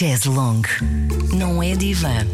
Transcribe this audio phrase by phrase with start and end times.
[0.00, 0.62] Chaz Long.
[1.36, 2.26] Não é divã.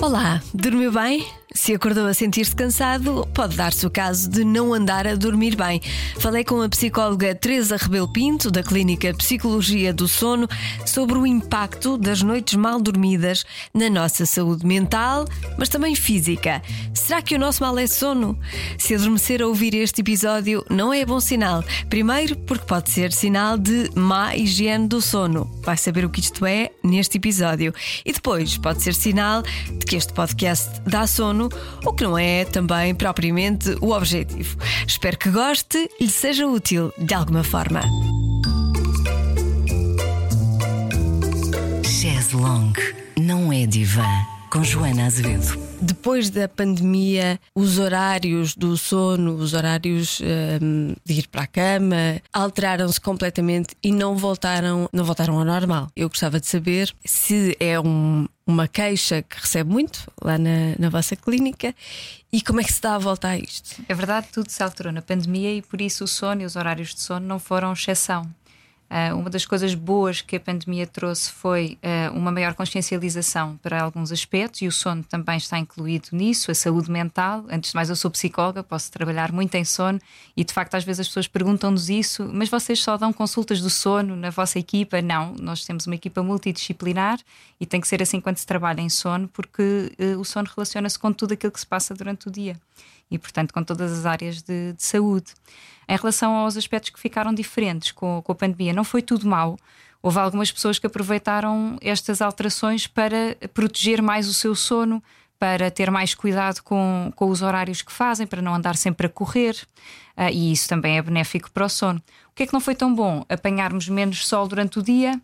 [0.00, 1.26] Olá, dormiu bem?
[1.52, 5.80] Se acordou a sentir-se cansado, pode dar-se o caso de não andar a dormir bem.
[6.20, 10.48] Falei com a psicóloga Teresa Rebelo Pinto, da Clínica Psicologia do Sono,
[10.86, 13.44] sobre o impacto das noites mal dormidas
[13.74, 15.24] na nossa saúde mental,
[15.58, 16.62] mas também física.
[16.94, 18.38] Será que o nosso mal é sono?
[18.78, 21.64] Se adormecer a ouvir este episódio, não é bom sinal.
[21.88, 25.50] Primeiro, porque pode ser sinal de má higiene do sono.
[25.64, 27.74] Vai saber o que isto é neste episódio.
[28.04, 31.48] E depois, pode ser sinal de que este podcast dá sono sono,
[31.84, 34.58] o que não é também propriamente o objetivo.
[34.86, 37.80] Espero que goste e lhe seja útil de alguma forma.
[41.82, 42.72] Chaz Long.
[43.18, 44.39] Não é divã.
[44.50, 45.56] Com Joana Azevedo.
[45.80, 50.20] Depois da pandemia, os horários do sono, os horários
[50.60, 55.88] um, de ir para a cama, alteraram-se completamente e não voltaram, não voltaram ao normal.
[55.94, 60.88] Eu gostava de saber se é um, uma queixa que recebe muito lá na, na
[60.90, 61.72] vossa clínica
[62.32, 63.80] e como é que se dá a volta a isto?
[63.88, 66.92] É verdade, tudo se alterou na pandemia e por isso o sono e os horários
[66.92, 68.28] de sono não foram exceção.
[68.90, 73.80] Uh, uma das coisas boas que a pandemia trouxe foi uh, uma maior consciencialização para
[73.80, 77.44] alguns aspectos e o sono também está incluído nisso, a saúde mental.
[77.48, 80.00] Antes de mais, eu sou psicóloga, posso trabalhar muito em sono
[80.36, 83.70] e de facto às vezes as pessoas perguntam-nos isso, mas vocês só dão consultas do
[83.70, 85.00] sono na vossa equipa?
[85.00, 87.20] Não, nós temos uma equipa multidisciplinar
[87.60, 90.98] e tem que ser assim quando se trabalha em sono, porque uh, o sono relaciona-se
[90.98, 92.56] com tudo aquilo que se passa durante o dia
[93.10, 95.32] e, portanto, com todas as áreas de, de saúde.
[95.88, 99.58] Em relação aos aspectos que ficaram diferentes com, com a pandemia, não foi tudo mau.
[100.02, 105.02] Houve algumas pessoas que aproveitaram estas alterações para proteger mais o seu sono,
[105.38, 109.10] para ter mais cuidado com, com os horários que fazem, para não andar sempre a
[109.10, 109.56] correr,
[110.16, 112.00] uh, e isso também é benéfico para o sono.
[112.28, 113.24] O que é que não foi tão bom?
[113.28, 115.20] Apanharmos menos sol durante o dia,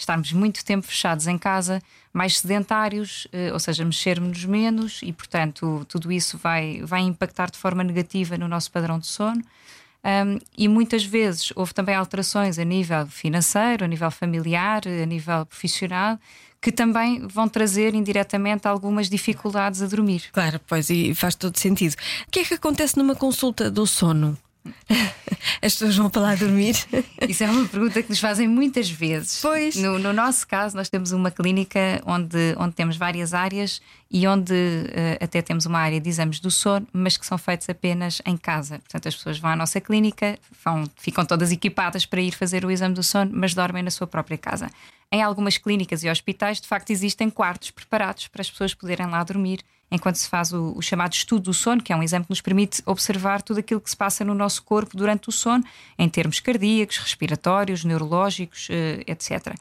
[0.00, 5.84] estarmos muito tempo fechados em casa, mais sedentários, eh, ou seja, mexermos menos e, portanto,
[5.88, 9.42] tudo isso vai, vai impactar de forma negativa no nosso padrão de sono.
[10.02, 15.44] Um, e muitas vezes houve também alterações a nível financeiro, a nível familiar, a nível
[15.44, 16.18] profissional,
[16.60, 20.24] que também vão trazer indiretamente algumas dificuldades a dormir.
[20.32, 21.94] Claro, pois, e faz todo sentido.
[22.26, 24.38] O que é que acontece numa consulta do sono?
[25.62, 26.76] As pessoas vão para lá dormir?
[27.28, 29.40] Isso é uma pergunta que nos fazem muitas vezes.
[29.40, 29.76] Pois.
[29.76, 34.52] No, no nosso caso, nós temos uma clínica onde, onde temos várias áreas e onde
[34.52, 38.36] uh, até temos uma área de exames do sono, mas que são feitos apenas em
[38.36, 38.78] casa.
[38.80, 42.70] Portanto, as pessoas vão à nossa clínica, vão, ficam todas equipadas para ir fazer o
[42.70, 44.70] exame do sono, mas dormem na sua própria casa.
[45.12, 49.22] Em algumas clínicas e hospitais, de facto, existem quartos preparados para as pessoas poderem lá
[49.24, 49.60] dormir
[49.90, 52.40] enquanto se faz o, o, chamado estudo do sono, que é um exame que nos
[52.40, 55.64] permite observar tudo aquilo que se passa no nosso corpo durante o sono,
[55.98, 59.54] em termos cardíacos, respiratórios, neurológicos, uh, etc.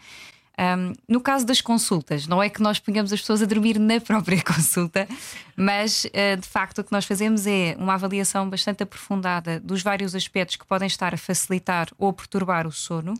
[0.60, 4.02] Um, no caso das consultas, não é que nós ponhamos as pessoas a dormir na
[4.02, 5.08] própria consulta,
[5.56, 10.14] mas uh, de facto o que nós fazemos é uma avaliação bastante aprofundada dos vários
[10.16, 13.14] aspectos que podem estar a facilitar ou perturbar o sono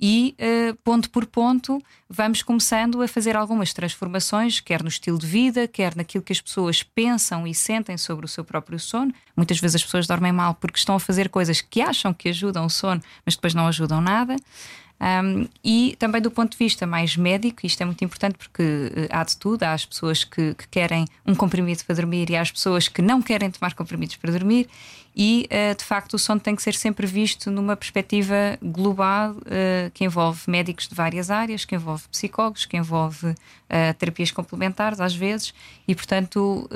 [0.00, 5.26] e, uh, ponto por ponto, vamos começando a fazer algumas transformações, quer no estilo de
[5.26, 9.12] vida, quer naquilo que as pessoas pensam e sentem sobre o seu próprio sono.
[9.36, 12.64] Muitas vezes as pessoas dormem mal porque estão a fazer coisas que acham que ajudam
[12.64, 14.34] o sono, mas depois não ajudam nada.
[15.00, 19.08] Um, e também do ponto de vista mais médico, isto é muito importante porque uh,
[19.08, 22.42] há de tudo, há as pessoas que, que, querem um comprimido para dormir e há
[22.42, 24.68] as pessoas que não querem tomar comprimidos para dormir,
[25.16, 29.90] e uh, de facto o sono tem que ser sempre visto numa perspectiva global uh,
[29.94, 33.34] que envolve médicos de várias áreas, que envolve psicólogos, que envolve
[33.98, 35.54] terapias complementares às vezes,
[35.86, 36.68] e portanto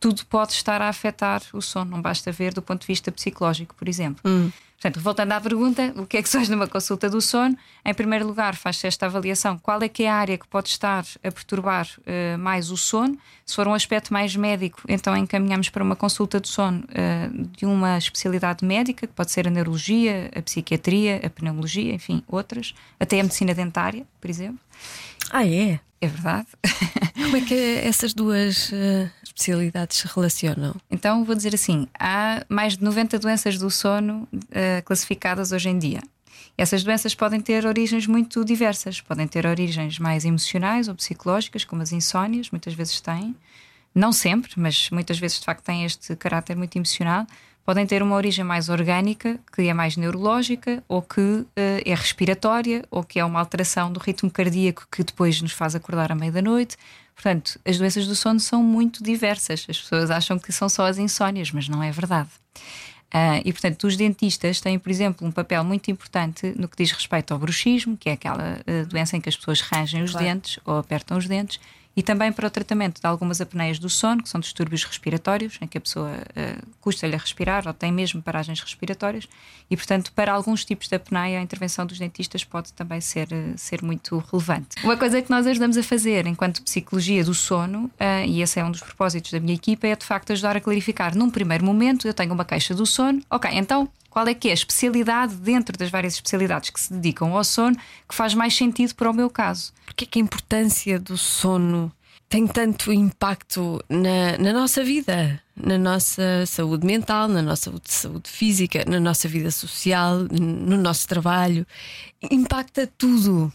[0.00, 3.74] tudo pode estar a afetar o sono, não basta ver do ponto de vista psicológico,
[3.76, 4.20] por exemplo.
[4.24, 4.50] Hum.
[4.76, 7.56] Portanto, voltando à pergunta, o que é que se faz numa consulta do sono?
[7.82, 9.58] Em primeiro lugar, faz-se esta avaliação.
[9.58, 13.18] Qual é que é a área que pode estar a perturbar uh, mais o sono?
[13.44, 17.64] Se for um aspecto mais médico, então encaminhamos para uma consulta do sono uh, de
[17.64, 23.18] uma especialidade médica, que pode ser a neurologia, a psiquiatria, a pneumologia, enfim, outras, até
[23.18, 24.60] a medicina dentária, por exemplo.
[25.30, 25.80] Ah, é?
[26.00, 26.46] É verdade.
[27.14, 30.74] Como é que essas duas uh, especialidades se relacionam?
[30.90, 35.78] Então, vou dizer assim: há mais de 90 doenças do sono uh, classificadas hoje em
[35.78, 36.00] dia.
[36.58, 39.00] Essas doenças podem ter origens muito diversas.
[39.00, 43.34] Podem ter origens mais emocionais ou psicológicas, como as insónias, muitas vezes têm.
[43.94, 47.26] Não sempre, mas muitas vezes de facto têm este caráter muito emocional
[47.66, 51.46] podem ter uma origem mais orgânica, que é mais neurológica, ou que uh,
[51.84, 56.12] é respiratória, ou que é uma alteração do ritmo cardíaco que depois nos faz acordar
[56.12, 56.76] à meia da noite.
[57.12, 59.66] Portanto, as doenças do sono são muito diversas.
[59.68, 62.28] As pessoas acham que são só as insónias, mas não é verdade.
[63.12, 66.92] Uh, e, portanto, os dentistas têm, por exemplo, um papel muito importante no que diz
[66.92, 70.26] respeito ao bruxismo, que é aquela uh, doença em que as pessoas rangem os claro.
[70.26, 71.58] dentes ou apertam os dentes,
[71.96, 75.66] e também para o tratamento de algumas apneias do sono, que são distúrbios respiratórios, em
[75.66, 79.26] que a pessoa uh, custa-lhe a respirar ou tem mesmo paragens respiratórias,
[79.70, 83.54] e portanto, para alguns tipos de apneia, a intervenção dos dentistas pode também ser, uh,
[83.56, 84.76] ser muito relevante.
[84.84, 88.64] Uma coisa que nós ajudamos a fazer enquanto psicologia do sono, uh, e esse é
[88.64, 91.16] um dos propósitos da minha equipa, é de facto ajudar a clarificar.
[91.16, 94.52] Num primeiro momento, eu tenho uma queixa do sono, ok, então qual é que é
[94.52, 97.76] a especialidade dentro das várias especialidades que se dedicam ao sono
[98.08, 99.74] que faz mais sentido para o meu caso.
[99.84, 101.92] Porquê que a importância do sono
[102.26, 108.30] tem tanto impacto na, na nossa vida, na nossa saúde mental, na nossa saúde, saúde
[108.30, 111.66] física, na nossa vida social, no nosso trabalho?
[112.30, 113.52] Impacta tudo.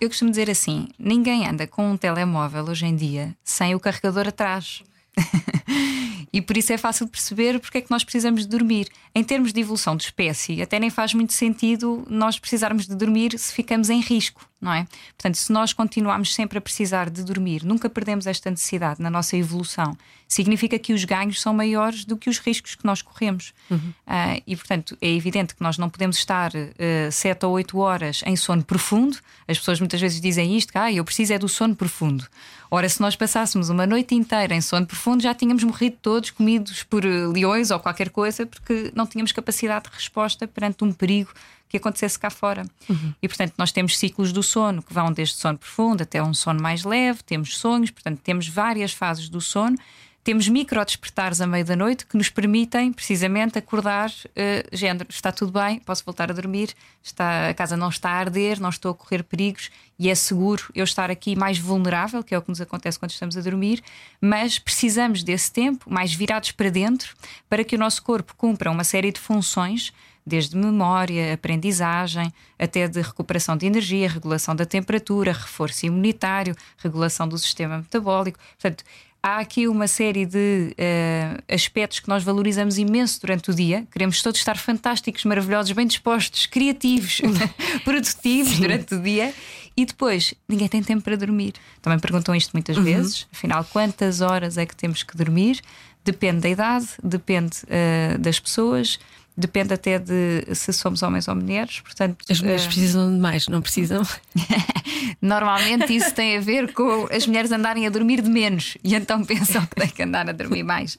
[0.00, 4.28] Eu costumo dizer assim: ninguém anda com um telemóvel hoje em dia sem o carregador
[4.28, 4.82] atrás.
[6.34, 8.88] e por isso é fácil perceber porque é que nós precisamos de dormir.
[9.14, 13.38] Em termos de evolução de espécie, até nem faz muito sentido nós precisarmos de dormir
[13.38, 14.86] se ficamos em risco, não é?
[15.16, 19.36] Portanto, se nós continuarmos sempre a precisar de dormir, nunca perdemos esta necessidade na nossa
[19.36, 19.96] evolução,
[20.26, 23.52] significa que os ganhos são maiores do que os riscos que nós corremos.
[23.70, 23.92] Uhum.
[24.06, 28.22] Uh, e, portanto, é evidente que nós não podemos estar uh, sete ou oito horas
[28.24, 29.18] em sono profundo.
[29.46, 32.26] As pessoas muitas vezes dizem isto: ah, eu preciso é do sono profundo.
[32.70, 36.82] Ora, se nós passássemos uma noite inteira em sono profundo, já tínhamos morrido todos, comidos
[36.82, 41.30] por uh, leões ou qualquer coisa, porque não tínhamos capacidade de resposta perante um perigo
[41.68, 42.64] que acontecesse cá fora.
[42.88, 43.14] Uhum.
[43.22, 46.60] E, portanto, nós temos ciclos do sono que vão desde sono profundo até um sono
[46.62, 49.76] mais leve, temos sonhos, portanto, temos várias fases do sono
[50.24, 55.30] temos micro despertares à meia da noite que nos permitem precisamente acordar, uh, género, está
[55.30, 58.92] tudo bem, posso voltar a dormir, está, a casa não está a arder, não estou
[58.92, 62.48] a correr perigos e é seguro eu estar aqui mais vulnerável, que é o que
[62.48, 63.82] nos acontece quando estamos a dormir,
[64.18, 67.14] mas precisamos desse tempo, mais virados para dentro,
[67.46, 69.92] para que o nosso corpo cumpra uma série de funções
[70.26, 77.36] desde memória, aprendizagem, até de recuperação de energia, regulação da temperatura, reforço imunitário, regulação do
[77.36, 78.38] sistema metabólico.
[78.58, 78.84] Portanto,
[79.24, 83.86] há aqui uma série de uh, aspectos que nós valorizamos imenso durante o dia.
[83.90, 87.22] Queremos todos estar fantásticos, maravilhosos, bem dispostos, criativos,
[87.84, 88.60] produtivos Sim.
[88.60, 89.32] durante o dia.
[89.76, 91.54] E depois, ninguém tem tempo para dormir.
[91.80, 92.84] Também perguntam isto muitas uhum.
[92.84, 93.26] vezes.
[93.32, 95.60] Afinal, quantas horas é que temos que dormir?
[96.04, 98.98] Depende da idade, depende uh, das pessoas.
[99.36, 102.24] Depende até de se somos homens ou mulheres, portanto.
[102.30, 102.66] As mulheres uh...
[102.66, 104.02] precisam de mais, não precisam?
[105.20, 109.22] Normalmente isso tem a ver com as mulheres andarem a dormir de menos e então
[109.26, 110.96] pensam que têm que andar a dormir mais.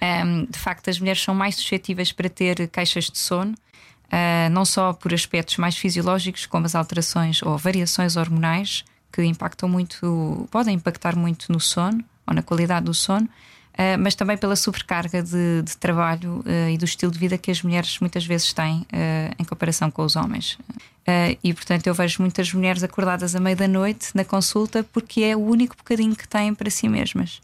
[0.00, 4.64] Um, de facto, as mulheres são mais suscetíveis para ter queixas de sono, uh, não
[4.64, 10.76] só por aspectos mais fisiológicos, como as alterações ou variações hormonais que impactam muito, podem
[10.76, 13.28] impactar muito no sono ou na qualidade do sono
[13.98, 17.62] mas também pela sobrecarga de, de trabalho uh, e do estilo de vida que as
[17.62, 20.58] mulheres muitas vezes têm uh, em comparação com os homens.
[21.42, 25.34] e portanto eu vejo muitas mulheres acordadas à meia da noite na consulta porque é
[25.34, 27.40] o único bocadinho que têm para si mesmas.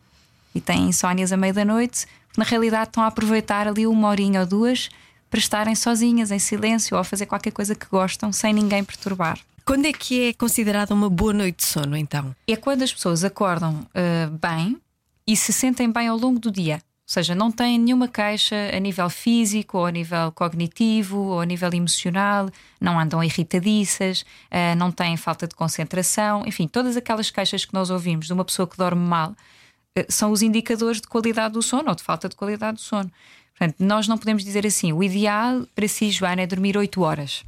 [0.55, 4.09] E têm insónias à meia da noite, porque na realidade estão a aproveitar ali uma
[4.09, 4.89] horinha ou duas
[5.31, 9.39] para estarem sozinhas, em silêncio ou a fazer qualquer coisa que gostam, sem ninguém perturbar.
[9.65, 12.35] Quando é que é considerada uma boa noite de sono, então?
[12.47, 13.85] É quando as pessoas acordam
[14.41, 14.79] bem,
[15.27, 16.77] e se sentem bem ao longo do dia.
[16.77, 21.47] Ou seja, não têm nenhuma queixa a nível físico, ou a nível cognitivo, ou a
[21.47, 22.51] nível emocional,
[22.81, 27.91] não andam irritadiças, eh, não têm falta de concentração, enfim, todas aquelas queixas que nós
[27.91, 29.37] ouvimos de uma pessoa que dorme mal
[29.95, 33.11] eh, são os indicadores de qualidade do sono ou de falta de qualidade do sono.
[33.57, 37.45] Portanto, nós não podemos dizer assim: o ideal para si, Joana, é dormir 8 horas.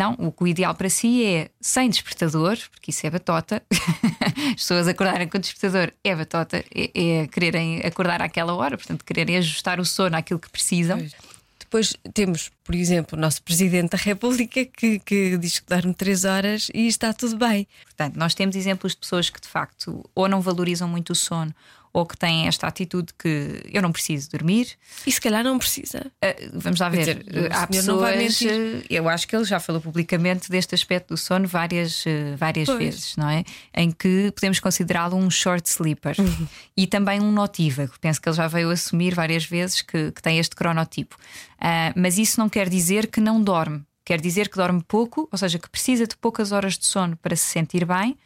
[0.00, 3.62] Não, o o ideal para si é sem despertador, porque isso é batota.
[4.48, 9.04] As pessoas acordarem com o despertador é batota, é, é quererem acordar àquela hora, portanto,
[9.04, 10.96] quererem ajustar o sono àquilo que precisam.
[10.96, 11.14] Pois.
[11.58, 16.24] Depois temos, por exemplo, o nosso Presidente da República que, que diz que dorme 3
[16.24, 17.68] horas e está tudo bem.
[17.84, 21.54] Portanto, nós temos exemplos de pessoas que de facto ou não valorizam muito o sono
[21.92, 24.76] ou que têm esta atitude que eu não preciso dormir.
[25.06, 26.06] E se calhar não precisa.
[26.22, 27.22] Uh, vamos lá ver.
[27.22, 28.40] Dizer, Há pessoas.
[28.88, 33.16] Eu acho que ele já falou publicamente deste aspecto do sono várias, uh, várias vezes,
[33.16, 33.44] não é?
[33.74, 36.46] Em que podemos considerá-lo um short sleeper uhum.
[36.76, 37.92] e também um notívago.
[38.00, 41.16] Penso que ele já veio assumir várias vezes que, que tem este cronotipo.
[41.56, 43.82] Uh, mas isso não quer dizer que não dorme.
[44.04, 47.36] Quer dizer que dorme pouco, ou seja, que precisa de poucas horas de sono para
[47.36, 48.16] se sentir bem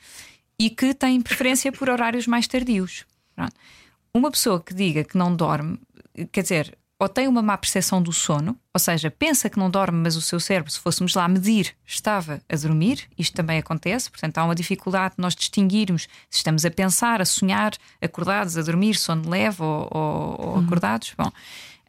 [0.59, 3.05] e que tem preferência por horários mais tardios.
[3.35, 3.53] Pronto.
[4.13, 5.81] Uma pessoa que diga que não dorme,
[6.31, 9.99] quer dizer, ou tem uma má percepção do sono, ou seja, pensa que não dorme,
[9.99, 14.39] mas o seu cérebro, se fôssemos lá medir, estava a dormir, isto também acontece, portanto
[14.39, 18.95] há uma dificuldade de nós distinguirmos se estamos a pensar, a sonhar, acordados, a dormir,
[18.95, 20.65] sono leve ou, ou, ou uhum.
[20.65, 21.13] acordados.
[21.19, 21.31] Bom,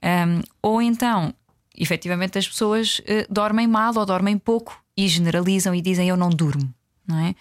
[0.06, 1.34] Um, ou então,
[1.76, 6.30] efetivamente, as pessoas uh, dormem mal ou dormem pouco e generalizam e dizem eu não
[6.30, 6.72] durmo,
[7.08, 7.36] não é?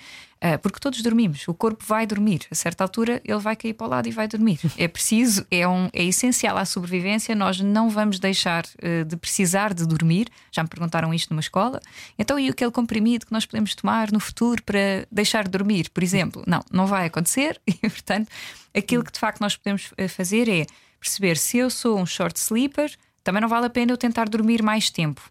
[0.45, 3.87] Uh, porque todos dormimos, o corpo vai dormir, a certa altura ele vai cair para
[3.87, 4.61] o lado e vai dormir.
[4.77, 9.73] É preciso, é, um, é essencial à sobrevivência, nós não vamos deixar uh, de precisar
[9.73, 10.29] de dormir.
[10.53, 11.81] Já me perguntaram isto numa escola.
[12.19, 16.03] Então, e aquele comprimido que nós podemos tomar no futuro para deixar de dormir, por
[16.03, 16.43] exemplo?
[16.47, 18.29] Não, não vai acontecer e, portanto,
[18.77, 20.67] aquilo que de facto nós podemos fazer é
[21.01, 22.93] perceber se eu sou um short sleeper,
[23.23, 25.23] também não vale a pena eu tentar dormir mais tempo.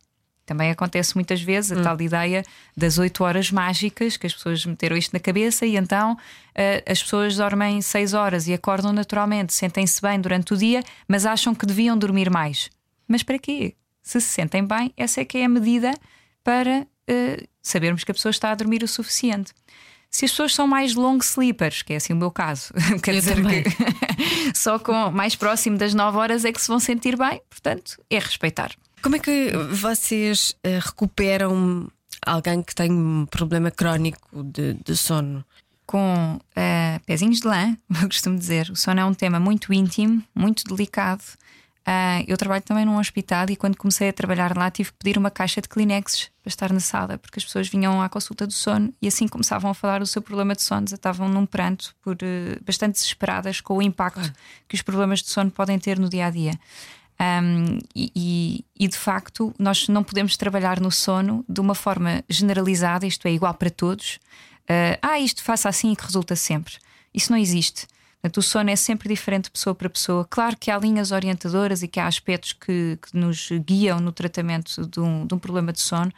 [0.45, 1.83] Também acontece muitas vezes a hum.
[1.83, 2.43] tal ideia
[2.75, 7.01] das 8 horas mágicas, que as pessoas meteram isto na cabeça e então uh, as
[7.01, 11.65] pessoas dormem 6 horas e acordam naturalmente, sentem-se bem durante o dia, mas acham que
[11.65, 12.69] deviam dormir mais.
[13.07, 13.75] Mas para quê?
[14.01, 15.93] Se se sentem bem, essa é que é a medida
[16.43, 19.53] para uh, sabermos que a pessoa está a dormir o suficiente.
[20.09, 23.19] Se as pessoas são mais long sleepers, que é assim o meu caso, quer Eu
[23.19, 23.63] dizer também.
[23.63, 23.71] que
[24.53, 28.19] só com mais próximo das 9 horas é que se vão sentir bem, portanto, é
[28.19, 28.71] respeitar.
[29.03, 31.91] Como é que vocês uh, recuperam
[32.25, 35.43] alguém que tem um problema crónico de, de sono?
[35.86, 38.69] Com uh, pezinhos de lã, eu costumo dizer.
[38.69, 41.22] O sono é um tema muito íntimo, muito delicado.
[41.86, 45.17] Uh, eu trabalho também num hospital e quando comecei a trabalhar lá tive que pedir
[45.17, 48.53] uma caixa de Kleenexes para estar na sala, porque as pessoas vinham à consulta do
[48.53, 52.15] sono e assim começavam a falar do seu problema de sono, estavam num pranto por
[52.15, 54.33] uh, bastante desesperadas com o impacto ah.
[54.65, 56.57] que os problemas de sono podem ter no dia a dia.
[57.23, 63.05] Um, e, e, de facto, nós não podemos trabalhar no sono de uma forma generalizada,
[63.05, 64.15] isto é, igual para todos.
[64.63, 66.73] Uh, ah, isto faça assim e que resulta sempre.
[67.13, 67.87] Isso não existe.
[68.21, 70.25] Portanto, o sono é sempre diferente de pessoa para pessoa.
[70.29, 74.85] Claro que há linhas orientadoras e que há aspectos que, que nos guiam no tratamento
[74.87, 76.11] de um, de um problema de sono,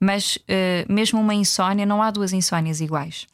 [0.00, 3.26] mas uh, mesmo uma insónia, não há duas insónias iguais.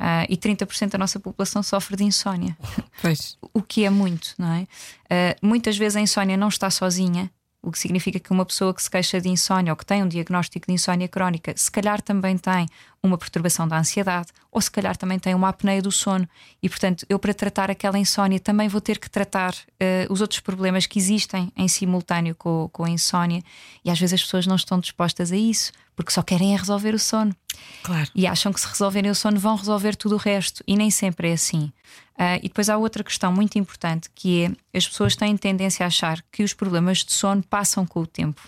[0.00, 2.56] Uh, e 30% da nossa população sofre de insónia.
[3.02, 3.36] Pois.
[3.52, 4.62] o que é muito, não é?
[4.62, 7.30] Uh, muitas vezes a insónia não está sozinha,
[7.62, 10.08] o que significa que uma pessoa que se queixa de insónia ou que tem um
[10.08, 12.66] diagnóstico de insónia crónica, se calhar também tem
[13.02, 16.28] uma perturbação da ansiedade ou se calhar também tem uma apneia do sono.
[16.62, 20.40] E, portanto, eu para tratar aquela insónia também vou ter que tratar uh, os outros
[20.40, 23.42] problemas que existem em simultâneo com, com a insónia.
[23.84, 26.94] E às vezes as pessoas não estão dispostas a isso porque só querem é resolver
[26.94, 27.36] o sono.
[27.82, 28.10] Claro.
[28.14, 30.64] E acham que se resolverem o sono vão resolver tudo o resto.
[30.66, 31.72] E nem sempre é assim.
[32.14, 35.88] Uh, e depois há outra questão muito importante que é as pessoas têm tendência a
[35.88, 38.40] achar que os problemas de sono passam com o tempo.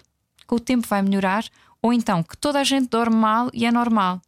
[0.47, 1.45] Com o tempo vai melhorar,
[1.81, 4.21] ou então que toda a gente dorme mal e é normal.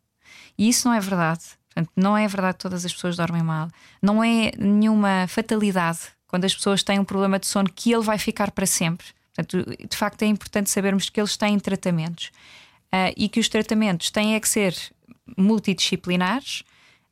[0.56, 1.42] E isso não é verdade.
[1.66, 3.68] Portanto, não é verdade que todas as pessoas dormem mal.
[4.00, 8.18] Não é nenhuma fatalidade quando as pessoas têm um problema de sono que ele vai
[8.18, 9.06] ficar para sempre.
[9.34, 12.30] Portanto, de facto, é importante sabermos que eles têm tratamentos
[12.92, 14.76] uh, e que os tratamentos têm é que ser
[15.36, 16.64] multidisciplinares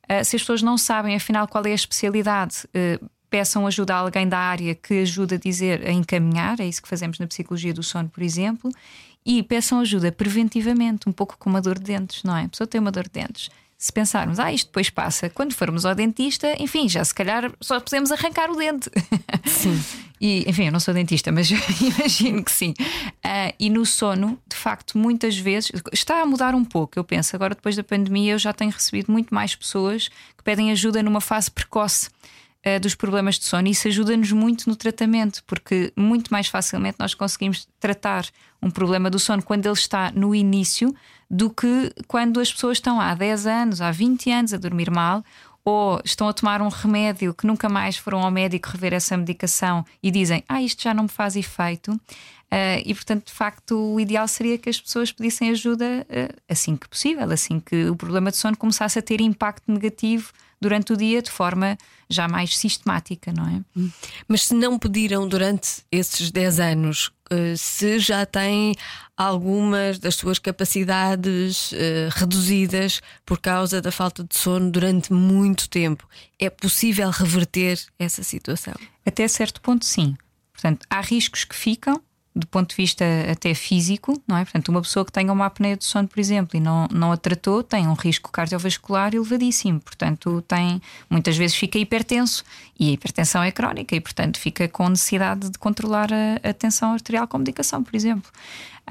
[0.03, 3.97] Uh, se as pessoas não sabem, afinal, qual é a especialidade, uh, peçam ajuda a
[3.97, 7.73] alguém da área que ajude a dizer, a encaminhar, é isso que fazemos na psicologia
[7.73, 8.71] do sono, por exemplo,
[9.25, 12.43] e peçam ajuda preventivamente, um pouco com uma dor de dentes, não é?
[12.43, 13.49] A pessoa tem uma dor de dentes.
[13.75, 17.79] Se pensarmos, ah, isto depois passa, quando formos ao dentista, enfim, já se calhar só
[17.79, 18.91] podemos arrancar o dente.
[19.45, 19.81] Sim.
[20.21, 22.73] E, enfim, eu não sou dentista, mas imagino que sim.
[22.79, 26.97] Uh, e no sono, de facto, muitas vezes está a mudar um pouco.
[26.97, 30.71] Eu penso, agora depois da pandemia, eu já tenho recebido muito mais pessoas que pedem
[30.71, 32.09] ajuda numa fase precoce
[32.65, 33.67] uh, dos problemas de sono.
[33.67, 38.25] Isso ajuda-nos muito no tratamento, porque muito mais facilmente nós conseguimos tratar
[38.61, 40.93] um problema do sono quando ele está no início
[41.29, 45.23] do que quando as pessoas estão há 10 anos, há 20 anos a dormir mal
[45.65, 49.85] ou estão a tomar um remédio que nunca mais foram ao médico rever essa medicação
[50.01, 51.91] e dizem: Ah, isto já não me faz efeito.
[51.91, 56.75] Uh, e portanto, de facto, o ideal seria que as pessoas pedissem ajuda uh, assim
[56.75, 60.31] que possível, assim que o problema de sono começasse a ter impacto negativo
[60.63, 61.77] durante o dia de forma
[62.09, 63.61] já mais sistemática, não é?
[64.27, 68.73] Mas se não pediram durante esses 10 anos, eh, se já têm
[69.17, 71.75] algumas das suas capacidades uh,
[72.15, 76.07] reduzidas por causa da falta de sono durante muito tempo,
[76.39, 78.73] é possível reverter essa situação?
[79.05, 80.15] Até certo ponto, sim.
[80.53, 82.01] Portanto, há riscos que ficam
[82.35, 84.43] do ponto de vista até físico, não é?
[84.43, 87.17] Portanto, uma pessoa que tenha uma apneia do sono, por exemplo, e não, não a
[87.17, 89.79] tratou, tem um risco cardiovascular elevadíssimo.
[89.79, 92.43] Portanto, tem muitas vezes fica hipertenso
[92.79, 96.93] e a hipertensão é crónica e, portanto, fica com necessidade de controlar a, a tensão
[96.93, 98.31] arterial com medicação, por exemplo.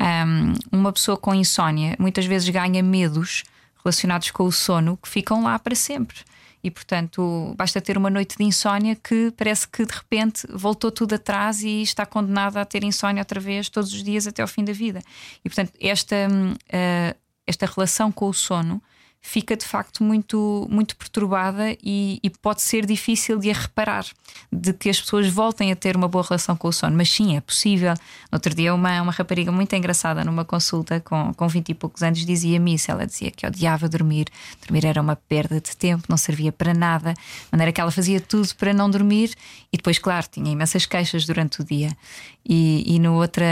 [0.00, 3.42] Um, uma pessoa com insónia muitas vezes ganha medos
[3.84, 6.20] relacionados com o sono que ficam lá para sempre
[6.62, 11.14] e, portanto, basta ter uma noite de insónia que parece que de repente voltou tudo
[11.14, 14.64] atrás e está condenada a ter insónia outra vez todos os dias até ao fim
[14.64, 15.02] da vida.
[15.44, 18.80] E, portanto, esta, uh, esta relação com o sono
[19.24, 24.04] fica de facto muito, muito perturbada e, e, pode ser difícil de a reparar,
[24.50, 26.96] de que as pessoas voltem a ter uma boa relação com o sono.
[26.96, 27.94] Mas sim, é possível.
[28.30, 32.02] No outro dia, uma, uma rapariga muito engraçada numa consulta com, com 20 e poucos
[32.02, 32.90] anos dizia-me isso.
[32.90, 34.26] Ela dizia que odiava dormir,
[34.60, 38.20] dormir era uma perda de tempo, não servia para nada, de maneira que ela fazia
[38.20, 39.34] tudo para não dormir
[39.72, 41.96] e depois, claro, tinha imensas queixas durante o dia.
[42.44, 43.44] E, e no outra,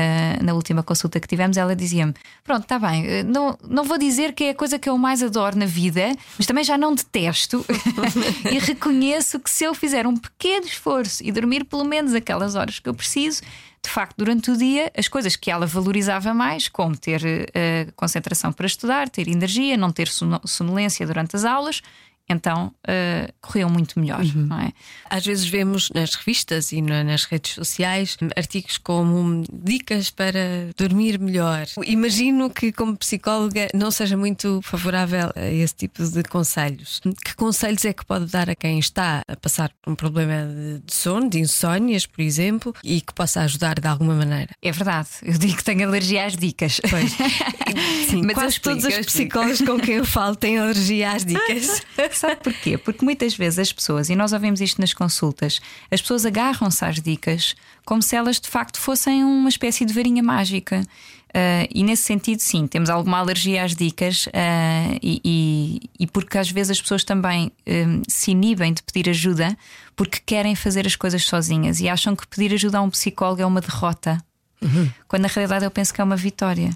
[0.42, 2.12] na última consulta que tivemos, ela dizia-me:
[2.42, 5.22] Pronto, está bem, eh, não, não vou dizer que é a coisa que eu mais
[5.22, 7.64] adoro na vida, mas também já não detesto
[8.50, 12.78] e reconheço que se eu fizer um pequeno esforço e dormir pelo menos aquelas horas
[12.78, 13.42] que eu preciso,
[13.82, 18.52] de facto, durante o dia, as coisas que ela valorizava mais, como ter uh, concentração
[18.52, 20.08] para estudar, ter energia, não ter
[20.44, 21.82] sonolência durante as aulas,
[22.30, 24.46] então uh, corriam muito melhor, uhum.
[24.46, 24.72] não é?
[25.08, 31.66] Às vezes vemos nas revistas e nas redes sociais artigos como dicas para dormir melhor.
[31.84, 37.00] Imagino que, como psicóloga, não seja muito favorável a esse tipo de conselhos.
[37.24, 40.46] Que conselhos é que pode dar a quem está a passar por um problema
[40.84, 44.54] de sono, de insónias, por exemplo, e que possa ajudar de alguma maneira?
[44.62, 46.80] É verdade, eu digo que tenho alergia às dicas.
[46.88, 47.10] Pois.
[48.08, 51.82] Sim, Mas quase todos os psicólogos com quem eu falo têm alergia às dicas.
[52.20, 52.76] Sabe porquê?
[52.76, 55.58] Porque muitas vezes as pessoas, e nós ouvimos isto nas consultas,
[55.90, 60.22] as pessoas agarram-se às dicas como se elas de facto fossem uma espécie de varinha
[60.22, 60.82] mágica.
[61.30, 66.36] Uh, e nesse sentido, sim, temos alguma alergia às dicas, uh, e, e, e, porque
[66.36, 69.56] às vezes as pessoas também uh, se inibem de pedir ajuda
[69.96, 73.46] porque querem fazer as coisas sozinhas e acham que pedir ajuda a um psicólogo é
[73.46, 74.22] uma derrota,
[74.60, 74.90] uhum.
[75.08, 76.70] quando na realidade eu penso que é uma vitória.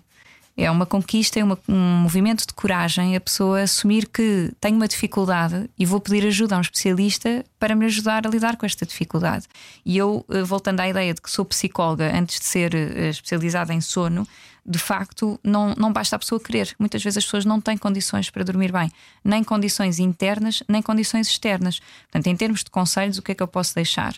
[0.56, 4.86] É uma conquista, é uma, um movimento de coragem a pessoa assumir que tenho uma
[4.86, 8.86] dificuldade e vou pedir ajuda a um especialista para me ajudar a lidar com esta
[8.86, 9.46] dificuldade.
[9.84, 13.74] E eu, eh, voltando à ideia de que sou psicóloga antes de ser eh, especializada
[13.74, 14.28] em sono,
[14.66, 16.74] de facto, não, não basta a pessoa querer.
[16.78, 18.90] Muitas vezes as pessoas não têm condições para dormir bem,
[19.22, 21.80] nem condições internas, nem condições externas.
[22.04, 24.14] Portanto, em termos de conselhos, o que é que eu posso deixar?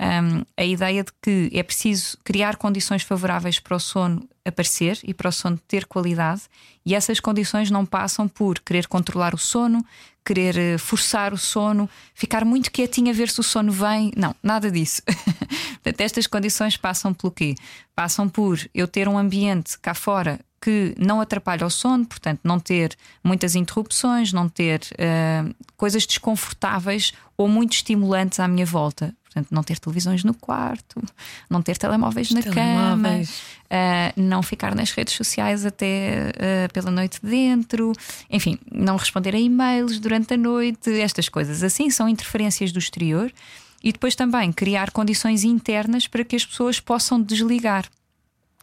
[0.00, 5.14] Um, a ideia de que é preciso criar condições favoráveis para o sono aparecer e
[5.14, 6.42] para o sono ter qualidade,
[6.84, 9.84] e essas condições não passam por querer controlar o sono,
[10.24, 14.12] querer eh, forçar o sono, ficar muito quietinho a ver se o sono vem.
[14.16, 15.02] Não, nada disso.
[15.82, 17.54] Portanto, estas condições passam pelo quê?
[17.94, 22.60] Passam por eu ter um ambiente cá fora que não atrapalha o sono, portanto, não
[22.60, 29.14] ter muitas interrupções, não ter uh, coisas desconfortáveis ou muito estimulantes à minha volta.
[29.32, 31.00] Portanto, não ter televisões no quarto,
[31.48, 33.30] não ter telemóveis Os na telemóveis.
[33.30, 37.92] cama, uh, não ficar nas redes sociais até uh, pela noite dentro,
[38.28, 43.32] enfim, não responder a e-mails durante a noite, estas coisas assim são interferências do exterior
[43.84, 47.88] e depois também criar condições internas para que as pessoas possam desligar.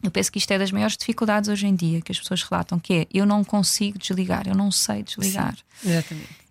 [0.03, 2.77] Eu penso que isto é das maiores dificuldades hoje em dia que as pessoas relatam,
[2.77, 5.55] que é eu não consigo desligar, eu não sei desligar.
[5.81, 6.46] Sim, exatamente.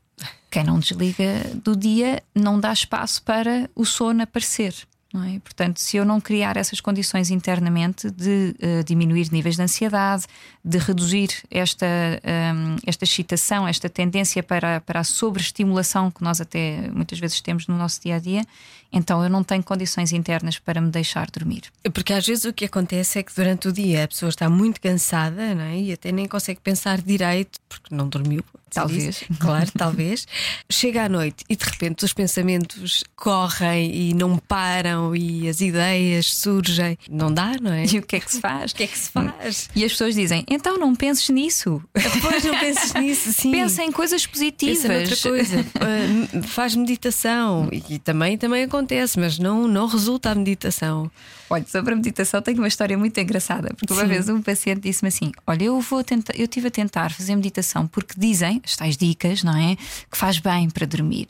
[0.57, 4.75] Quem não desliga do dia não dá espaço para o sono aparecer.
[5.14, 5.38] É?
[5.40, 10.25] Portanto, se eu não criar essas condições internamente de uh, diminuir níveis de ansiedade,
[10.64, 16.40] de reduzir esta, um, ehm, esta excitação, esta tendência para, para a sobreestimulação que nós
[16.40, 18.42] até muitas vezes temos no nosso dia a dia,
[18.90, 21.64] então eu não tenho condições internas para me deixar dormir.
[21.92, 24.81] Porque às vezes o que acontece é que durante o dia a pessoa está muito
[24.81, 25.79] cansada não é?
[25.79, 28.42] e até nem consegue pensar direito porque não dormiu.
[28.72, 29.24] Talvez.
[29.38, 30.26] Claro, talvez.
[30.68, 36.35] Chega à noite e de repente os pensamentos correm e não param e as ideias
[36.35, 36.98] surgem.
[37.09, 37.85] Não dá, não é?
[37.96, 38.72] E o que é que se faz?
[38.72, 39.70] O que é que se faz?
[39.74, 41.83] E as pessoas dizem: então não penses nisso.
[41.94, 43.52] Depois não penses nisso, sim.
[43.52, 44.83] Pensa em coisas positivas.
[44.83, 45.61] Pensa noutra coisa.
[45.61, 51.11] uh, faz meditação e também, também acontece, mas não, não resulta a meditação.
[51.48, 54.09] Olha, sobre a meditação tenho uma história muito engraçada, porque uma Sim.
[54.09, 57.87] vez um paciente disse-me assim: Olha, eu vou tentar, eu estive a tentar fazer meditação
[57.87, 59.76] porque dizem, as tais dicas, não é?
[60.11, 61.28] Que faz bem para dormir.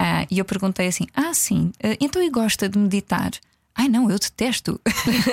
[0.00, 3.32] Uh, e eu perguntei assim: Ah, sim, uh, então e gosta de meditar?
[3.74, 4.80] Ai não, eu detesto.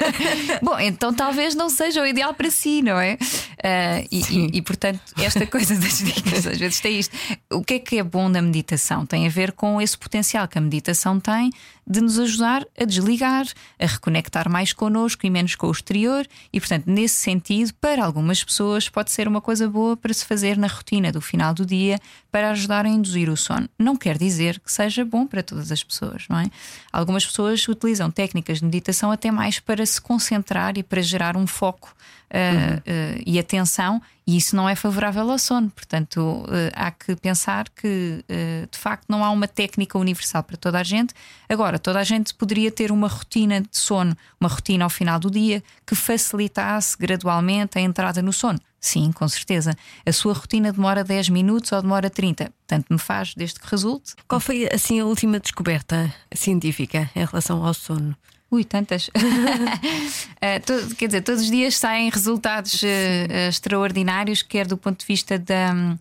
[0.62, 3.16] Bom, então talvez não seja o ideal para si, não é?
[3.16, 7.16] Uh, e, e, e, portanto, esta coisa das dicas às vezes tem isto.
[7.52, 9.06] O que é que é bom na meditação?
[9.06, 11.52] Tem a ver com esse potencial que a meditação tem
[11.90, 13.46] de nos ajudar a desligar,
[13.80, 18.44] a reconectar mais connosco e menos com o exterior, e portanto, nesse sentido, para algumas
[18.44, 21.98] pessoas pode ser uma coisa boa para se fazer na rotina do final do dia
[22.30, 23.70] para ajudar a induzir o sono.
[23.80, 26.46] Não quer dizer que seja bom para todas as pessoas, não é?
[26.92, 28.27] Algumas pessoas utilizam técnicas
[28.60, 31.96] de meditação até mais para se concentrar e para gerar um foco
[32.34, 32.78] uhum.
[32.78, 35.70] uh, e atenção E isso não é favorável ao sono.
[35.70, 40.58] Portanto, eh, há que pensar que, eh, de facto, não há uma técnica universal para
[40.58, 41.14] toda a gente.
[41.48, 45.32] Agora, toda a gente poderia ter uma rotina de sono, uma rotina ao final do
[45.32, 48.60] dia que facilitasse gradualmente a entrada no sono.
[48.82, 49.74] Sim, com certeza.
[50.06, 52.52] A sua rotina demora 10 minutos ou demora 30.
[52.66, 54.14] Tanto me faz, desde que resulte.
[54.28, 58.16] Qual foi assim a última descoberta científica em relação ao sono?
[58.50, 59.10] Ui, tantas.
[59.12, 65.06] uh, todo, quer dizer, todos os dias saem resultados uh, extraordinários, quer do ponto de
[65.06, 65.74] vista da.
[65.74, 65.98] Um,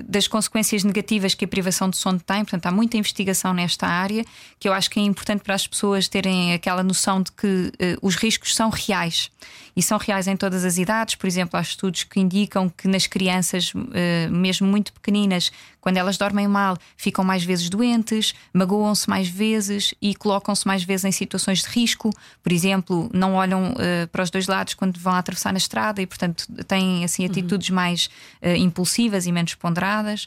[0.00, 2.44] das consequências negativas que a privação de sono tem.
[2.44, 4.24] Portanto, há muita investigação nesta área
[4.58, 7.72] que eu acho que é importante para as pessoas terem aquela noção de que uh,
[8.00, 9.30] os riscos são reais
[9.74, 11.16] e são reais em todas as idades.
[11.16, 16.16] Por exemplo, há estudos que indicam que nas crianças, uh, mesmo muito pequeninas, quando elas
[16.16, 21.62] dormem mal, ficam mais vezes doentes, magoam-se mais vezes e colocam-se mais vezes em situações
[21.62, 22.10] de risco.
[22.42, 26.06] Por exemplo, não olham uh, para os dois lados quando vão atravessar na estrada e,
[26.06, 27.74] portanto, têm assim atitudes uhum.
[27.74, 28.10] mais
[28.42, 30.26] impulsivas e menos ponderadas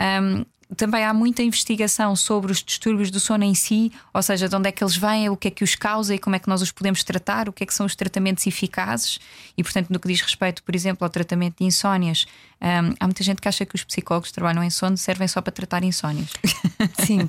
[0.00, 0.44] um,
[0.76, 4.68] também há muita investigação sobre os distúrbios do sono em si, ou seja, de onde
[4.68, 6.62] é que eles vêm, o que é que os causa e como é que nós
[6.62, 9.18] os podemos tratar, o que é que são os tratamentos eficazes.
[9.58, 12.24] E, portanto, no que diz respeito, por exemplo, ao tratamento de insónias,
[12.62, 15.40] um, há muita gente que acha que os psicólogos que trabalham em sono servem só
[15.40, 16.30] para tratar insónias.
[17.06, 17.20] Sim.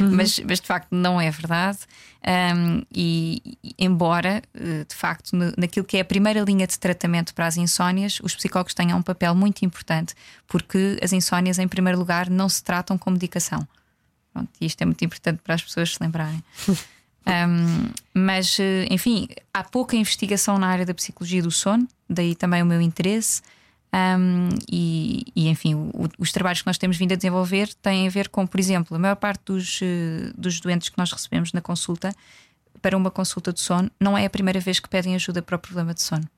[0.00, 0.14] Uhum.
[0.16, 1.78] mas, mas de facto não é verdade.
[2.26, 7.46] Um, e, embora, eh, de facto, naquilo que é a primeira linha de tratamento para
[7.46, 10.14] as insónias, os psicólogos tenham um papel muito importante,
[10.46, 13.66] porque as insónias, em primeiro lugar, não se tratam com medicação.
[14.32, 16.42] Pronto, e isto é muito importante para as pessoas se lembrarem.
[17.28, 22.62] Um, mas, eh, enfim, há pouca investigação na área da psicologia do sono, daí também
[22.62, 23.42] o meu interesse.
[23.90, 28.10] Um, e, e, enfim, o, os trabalhos que nós temos vindo a desenvolver têm a
[28.10, 29.84] ver com, por exemplo, a maior parte dos, uh,
[30.36, 32.14] dos doentes que nós recebemos na consulta
[32.82, 35.58] para uma consulta de sono não é a primeira vez que pedem ajuda para o
[35.58, 36.28] problema de sono.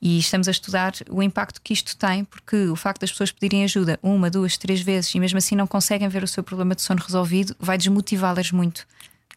[0.00, 3.64] E estamos a estudar o impacto que isto tem, porque o facto das pessoas pedirem
[3.64, 6.82] ajuda uma, duas, três vezes e mesmo assim não conseguem ver o seu problema de
[6.82, 8.86] sono resolvido, vai desmotivá-las muito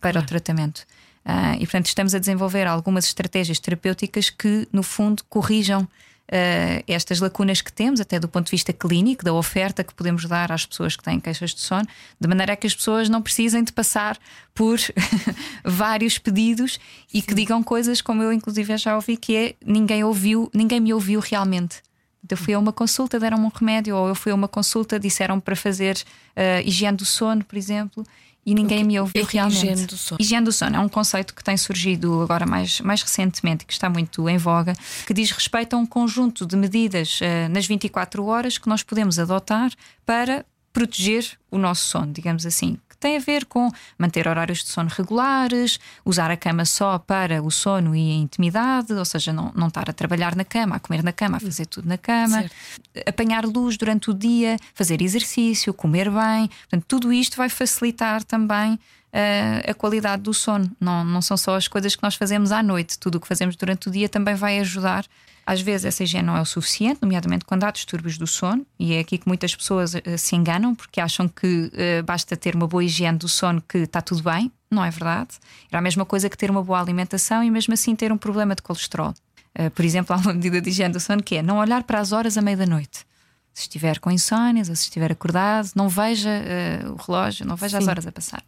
[0.02, 0.26] para claro.
[0.26, 0.80] o tratamento.
[1.26, 5.88] Uh, e portanto, estamos a desenvolver algumas estratégias terapêuticas que, no fundo, corrijam
[6.30, 10.26] uh, estas lacunas que temos, até do ponto de vista clínico, da oferta que podemos
[10.26, 11.88] dar às pessoas que têm queixas de sono,
[12.20, 14.18] de maneira a que as pessoas não precisem de passar
[14.54, 14.80] por
[15.66, 16.80] vários pedidos
[17.14, 17.28] e Sim.
[17.28, 21.20] que digam coisas como eu, inclusive, já ouvi, que é ninguém ouviu, ninguém me ouviu
[21.20, 21.82] realmente.
[22.30, 25.40] Eu fui a uma consulta, deram-me um remédio, ou eu fui a uma consulta, disseram
[25.40, 25.98] para fazer
[26.36, 28.06] uh, higiene do sono, por exemplo,
[28.50, 29.58] e ninguém me ouviu é realmente.
[29.64, 30.18] Higiene do sono.
[30.20, 33.88] Higiene do sono é um conceito que tem surgido agora mais, mais recentemente, que está
[33.88, 34.74] muito em voga,
[35.06, 39.20] que diz respeito a um conjunto de medidas uh, nas 24 horas que nós podemos
[39.20, 39.72] adotar
[40.04, 44.90] para proteger o nosso sono, digamos assim tem a ver com manter horários de sono
[44.90, 49.68] regulares, usar a cama só para o sono e a intimidade, ou seja, não, não
[49.68, 52.56] estar a trabalhar na cama, a comer na cama, a fazer tudo na cama, certo.
[53.08, 56.48] apanhar luz durante o dia, fazer exercício, comer bem.
[56.48, 58.80] Portanto, tudo isto vai facilitar também
[59.68, 60.70] a qualidade do sono.
[60.80, 63.56] Não, não são só as coisas que nós fazemos à noite, tudo o que fazemos
[63.56, 65.06] durante o dia também vai ajudar
[65.50, 68.94] às vezes essa higiene não é o suficiente, nomeadamente quando há distúrbios do sono, e
[68.94, 72.68] é aqui que muitas pessoas uh, se enganam porque acham que uh, basta ter uma
[72.68, 74.52] boa higiene do sono que está tudo bem.
[74.70, 75.40] Não é verdade.
[75.72, 78.54] Era a mesma coisa que ter uma boa alimentação e mesmo assim ter um problema
[78.54, 79.12] de colesterol.
[79.58, 82.00] Uh, por exemplo, há uma medida de higiene do sono que é não olhar para
[82.00, 83.04] as horas à meia da noite.
[83.52, 86.30] Se estiver com insónias ou se estiver acordado, não veja
[86.86, 87.84] o relógio, não veja Sim.
[87.84, 88.44] as horas a passar.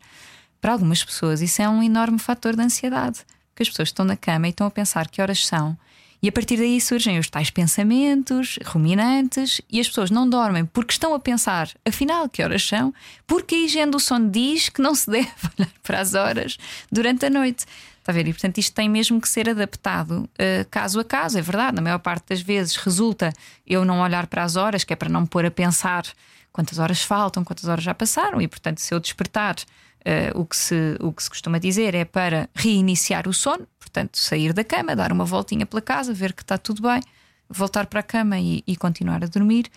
[0.61, 3.25] Para algumas pessoas, isso é um enorme fator de ansiedade.
[3.49, 5.75] Porque as pessoas estão na cama e estão a pensar que horas são
[6.23, 10.91] e a partir daí surgem os tais pensamentos ruminantes e as pessoas não dormem porque
[10.91, 12.93] estão a pensar, afinal, que horas são,
[13.25, 16.57] porque a higiene do sono diz que não se deve olhar para as horas
[16.91, 17.65] durante a noite.
[17.97, 18.27] Está a ver?
[18.27, 21.39] E portanto isto tem mesmo que ser adaptado uh, caso a caso.
[21.39, 23.33] É verdade, na maior parte das vezes resulta
[23.65, 26.05] eu não olhar para as horas, que é para não me pôr a pensar
[26.51, 29.55] quantas horas faltam, quantas horas já passaram, e portanto, se eu despertar
[30.01, 34.17] Uh, o, que se, o que se costuma dizer é para reiniciar o sono, portanto,
[34.17, 37.01] sair da cama, dar uma voltinha pela casa, ver que está tudo bem,
[37.47, 39.69] voltar para a cama e, e continuar a dormir,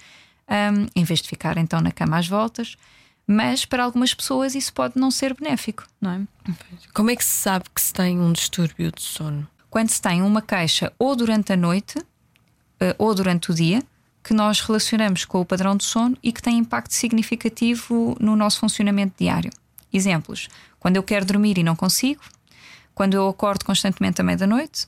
[0.48, 2.76] um, em vez de ficar então na cama às voltas.
[3.26, 6.20] Mas para algumas pessoas isso pode não ser benéfico, não é?
[6.92, 9.46] Como é que se sabe que se tem um distúrbio de sono?
[9.68, 13.82] Quando se tem uma queixa ou durante a noite uh, ou durante o dia,
[14.22, 18.60] que nós relacionamos com o padrão de sono e que tem impacto significativo no nosso
[18.60, 19.50] funcionamento diário.
[19.94, 20.48] Exemplos:
[20.80, 22.20] quando eu quero dormir e não consigo,
[22.94, 24.86] quando eu acordo constantemente à meia-noite,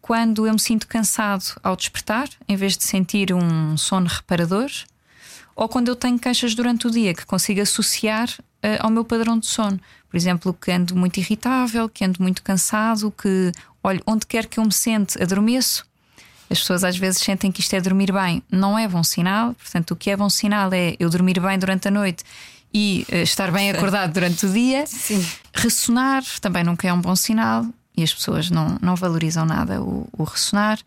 [0.00, 4.70] quando eu me sinto cansado ao despertar, em vez de sentir um sono reparador,
[5.54, 9.38] ou quando eu tenho queixas durante o dia que consigo associar uh, ao meu padrão
[9.38, 9.78] de sono.
[10.08, 14.58] Por exemplo, que ando muito irritável, que ando muito cansado, que olho, onde quer que
[14.58, 15.86] eu me sente, adormeço.
[16.48, 18.42] As pessoas às vezes sentem que isto é dormir bem.
[18.50, 19.54] Não é bom sinal.
[19.54, 22.22] Portanto, o que é bom sinal é eu dormir bem durante a noite
[22.76, 24.86] e uh, estar bem acordado durante o dia.
[24.86, 25.26] Sim.
[25.54, 27.64] Ressonar também nunca é um bom sinal
[27.96, 30.78] e as pessoas não, não valorizam nada o, o ressonar.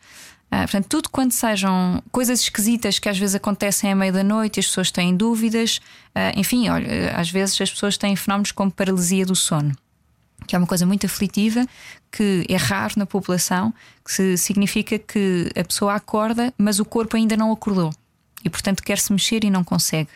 [0.51, 4.57] Uh, portanto, tudo quando sejam coisas esquisitas que às vezes acontecem à meia da noite
[4.57, 5.81] e as pessoas têm dúvidas,
[6.15, 9.75] uh, enfim, olha, às vezes as pessoas têm fenómenos como paralisia do sono,
[10.45, 11.65] que é uma coisa muito aflitiva,
[12.11, 13.73] que é raro na população,
[14.05, 17.91] que significa que a pessoa acorda, mas o corpo ainda não acordou
[18.45, 20.09] e, portanto, quer se mexer e não consegue.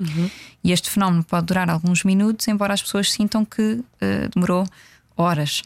[0.00, 0.30] Uhum.
[0.64, 3.84] E este fenómeno pode durar alguns minutos, embora as pessoas sintam que uh,
[4.34, 4.66] demorou
[5.16, 5.62] horas.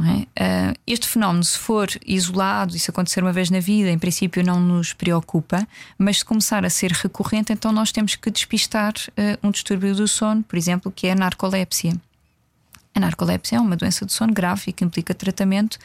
[0.00, 0.72] É?
[0.72, 4.42] Uh, este fenómeno, se for isolado e se acontecer uma vez na vida, em princípio
[4.44, 9.46] não nos preocupa, mas se começar a ser recorrente, então nós temos que despistar uh,
[9.46, 11.92] um distúrbio do sono, por exemplo, que é a narcolepsia.
[12.94, 15.78] A narcolepsia é uma doença do sono grave e que implica tratamento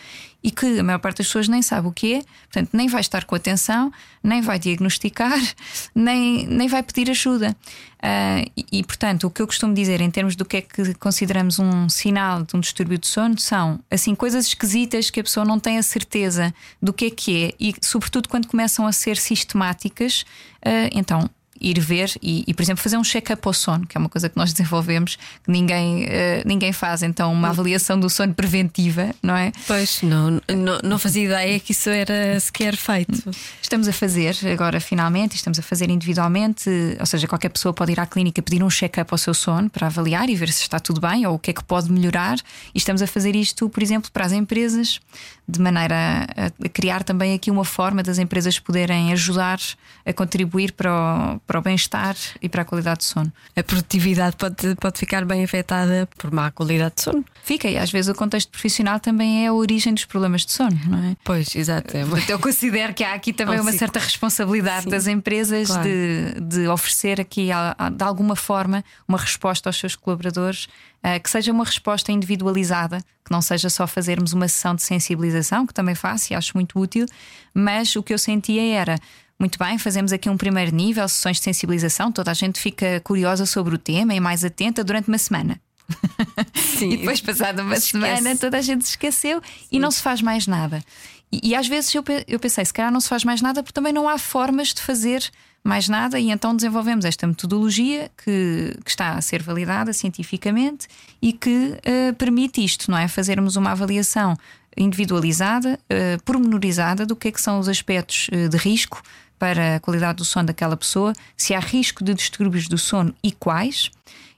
[0.43, 3.01] e que a maior parte das pessoas nem sabe o que é, portanto, nem vai
[3.01, 3.91] estar com atenção,
[4.23, 5.39] nem vai diagnosticar,
[5.93, 7.55] nem, nem vai pedir ajuda.
[7.97, 10.93] Uh, e, e, portanto, o que eu costumo dizer em termos do que é que
[10.93, 15.45] consideramos um sinal de um distúrbio de sono são assim coisas esquisitas que a pessoa
[15.45, 19.17] não tem a certeza do que é que é e, sobretudo, quando começam a ser
[19.17, 20.21] sistemáticas,
[20.65, 23.99] uh, então ir ver e, e por exemplo, fazer um check-up ao sono, que é
[23.99, 26.07] uma coisa que nós desenvolvemos, que ninguém, uh,
[26.45, 29.51] ninguém faz, então, uma avaliação do sono preventiva, não é?
[29.67, 33.29] Pois, não, não, não fazia ideia que isso era sequer feito.
[33.61, 36.69] Estamos a fazer agora, finalmente, estamos a fazer individualmente,
[36.99, 39.87] ou seja, qualquer pessoa pode ir à clínica pedir um check-up ao seu sono para
[39.87, 42.37] avaliar e ver se está tudo bem ou o que é que pode melhorar.
[42.73, 44.99] E estamos a fazer isto, por exemplo, para as empresas,
[45.49, 49.59] de maneira a criar também aqui uma forma das empresas poderem ajudar
[50.05, 53.31] a contribuir para o para o bem-estar e para a qualidade de sono.
[53.55, 57.25] A produtividade pode, pode ficar bem afetada por má qualidade de sono.
[57.43, 60.79] Fica, e às vezes o contexto profissional também é a origem dos problemas de sono,
[60.87, 61.17] não é?
[61.23, 61.97] Pois, exato.
[61.97, 65.83] Então eu considero que há aqui também é uma certa responsabilidade Sim, das empresas claro.
[65.83, 67.49] de, de oferecer aqui,
[67.95, 70.67] de alguma forma, uma resposta aos seus colaboradores
[71.03, 75.65] uh, que seja uma resposta individualizada, que não seja só fazermos uma sessão de sensibilização,
[75.67, 77.05] que também faço e acho muito útil,
[77.53, 78.97] mas o que eu sentia era
[79.39, 83.45] muito bem, fazemos aqui um primeiro nível, sessões de sensibilização, toda a gente fica curiosa
[83.45, 85.61] sobre o tema e mais atenta durante uma semana.
[86.55, 86.91] Sim.
[86.91, 87.91] e depois, passada uma Esquece.
[87.91, 89.67] semana, toda a gente se esqueceu Sim.
[89.71, 90.83] e não se faz mais nada.
[91.31, 93.73] E, e, às vezes eu, eu pensei, se calhar não se faz mais nada porque
[93.73, 95.31] também não há formas de fazer
[95.63, 100.87] mais nada, e então desenvolvemos esta metodologia que, que está a ser validada cientificamente
[101.21, 103.07] e que uh, permite isto, não é?
[103.07, 104.35] Fazermos uma avaliação
[104.77, 109.01] individualizada, uh, pormenorizada do que é que são os aspectos uh, de risco
[109.37, 113.31] para a qualidade do sono daquela pessoa, se há risco de distúrbios do sono e
[113.31, 113.89] quais,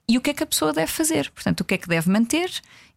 [0.07, 1.31] e o que é que a pessoa deve fazer.
[1.31, 2.51] Portanto, o que é que deve manter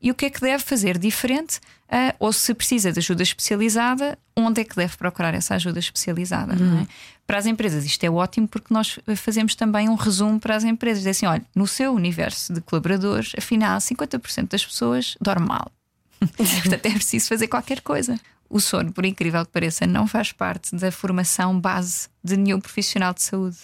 [0.05, 1.57] e o que é que deve fazer diferente,
[1.89, 6.55] uh, ou se precisa de ajuda especializada, onde é que deve procurar essa ajuda especializada.
[6.55, 6.83] Uhum.
[6.83, 6.87] É?
[7.27, 11.03] Para as empresas, isto é ótimo porque nós fazemos também um resumo para as empresas.
[11.03, 15.73] Diz assim: olha, no seu universo de colaboradores, afinal, 50% das pessoas dormem mal.
[16.21, 18.21] Portanto, é preciso fazer qualquer coisa.
[18.51, 23.15] O sono, por incrível que pareça, não faz parte da formação base de nenhum profissional
[23.15, 23.57] de saúde.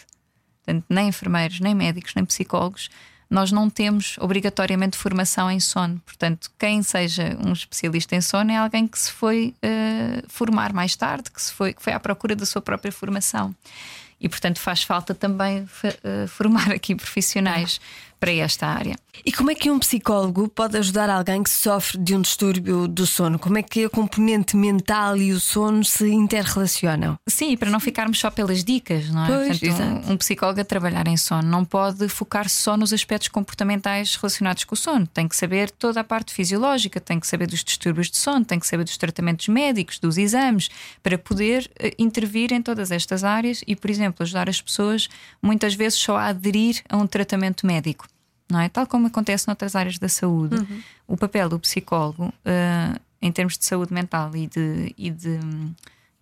[0.64, 2.88] Portanto, nem enfermeiros, nem médicos, nem psicólogos.
[3.30, 6.02] Nós não temos obrigatoriamente formação em sono.
[6.04, 10.96] Portanto, quem seja um especialista em sono é alguém que se foi uh, formar mais
[10.96, 13.54] tarde, que, se foi, que foi à procura da sua própria formação.
[14.20, 17.80] E, portanto, faz falta também uh, formar aqui profissionais
[18.20, 18.96] para esta área.
[19.24, 23.06] E como é que um psicólogo pode ajudar alguém que sofre de um distúrbio do
[23.06, 23.38] sono?
[23.38, 27.18] Como é que a componente mental e o sono se interrelacionam?
[27.26, 29.26] Sim, para não ficarmos só pelas dicas, não é?
[29.26, 33.28] Pois, Portanto, um, um, psicólogo a trabalhar em sono não pode focar só nos aspectos
[33.28, 35.06] comportamentais relacionados com o sono.
[35.06, 38.58] Tem que saber toda a parte fisiológica, tem que saber dos distúrbios de sono, tem
[38.58, 40.70] que saber dos tratamentos médicos, dos exames,
[41.02, 45.08] para poder uh, intervir em todas estas áreas e, por exemplo, ajudar as pessoas
[45.42, 48.09] muitas vezes só a aderir a um tratamento médico
[48.50, 48.68] não é?
[48.68, 50.56] Tal como acontece noutras áreas da saúde.
[50.56, 50.82] Uhum.
[51.08, 55.74] O papel do psicólogo, uh, em termos de saúde mental e de, e de um,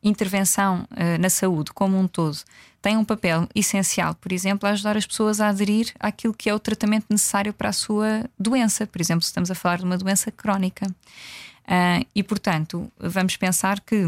[0.03, 2.39] intervenção uh, na saúde como um todo,
[2.81, 6.55] tem um papel essencial, por exemplo, a ajudar as pessoas a aderir àquilo que é
[6.55, 8.87] o tratamento necessário para a sua doença.
[8.87, 10.87] Por exemplo, se estamos a falar de uma doença crónica.
[10.87, 14.07] Uh, e, portanto, vamos pensar que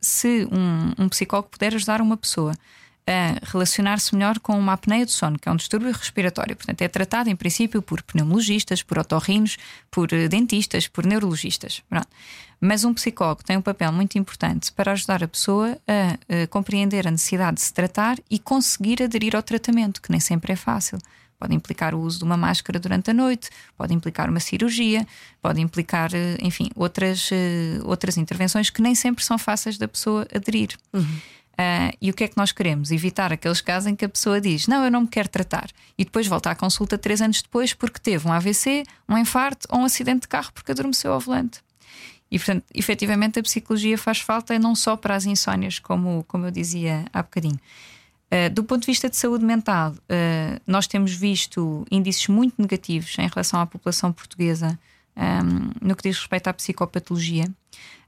[0.00, 2.54] se um, um psicólogo puder ajudar uma pessoa
[3.06, 6.56] a relacionar-se melhor com uma apneia do sono, que é um distúrbio respiratório.
[6.56, 9.58] Portanto, é tratado em princípio por pneumologistas, por otorrinos,
[9.90, 11.82] por eh, dentistas, por neurologistas.
[11.88, 12.08] Pronto.
[12.60, 16.46] Mas um psicólogo tem um papel muito importante para ajudar a pessoa a, a, eh,
[16.46, 20.56] compreender a necessidade de se tratar e conseguir aderir ao tratamento, que nem sempre é
[20.56, 20.98] fácil.
[21.38, 25.06] Pode implicar o uso de uma máscara durante a noite, pode implicar uma cirurgia,
[25.42, 27.28] pode implicar, eh, enfim, outras,
[27.84, 30.70] outras intervenções que nem sempre são fáceis da pessoa aderir.
[30.90, 31.20] Uhum.
[31.54, 32.90] Uh, e o que é que nós queremos?
[32.90, 36.04] Evitar aqueles casos em que a pessoa diz: Não, eu não me quero tratar, e
[36.04, 39.84] depois volta à consulta três anos depois porque teve um AVC, um infarto ou um
[39.84, 41.60] acidente de carro porque adormeceu ao volante.
[42.30, 46.50] E, portanto, efetivamente, a psicologia faz falta não só para as insónias, como, como eu
[46.50, 47.60] dizia há bocadinho.
[48.32, 53.16] Uh, do ponto de vista de saúde mental, uh, nós temos visto índices muito negativos
[53.18, 54.76] em relação à população portuguesa
[55.16, 57.46] um, no que diz respeito à psicopatologia.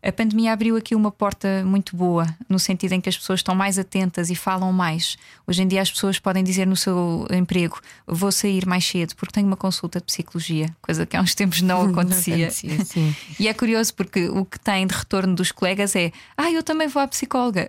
[0.03, 3.57] A pandemia abriu aqui uma porta muito boa, no sentido em que as pessoas estão
[3.57, 5.17] mais atentas e falam mais.
[5.45, 9.33] Hoje em dia as pessoas podem dizer no seu emprego: vou sair mais cedo porque
[9.33, 12.37] tenho uma consulta de psicologia, coisa que há uns tempos não acontecia.
[12.37, 16.53] não acontecia e é curioso porque o que tem de retorno dos colegas é: ah,
[16.53, 17.69] eu também vou à psicóloga.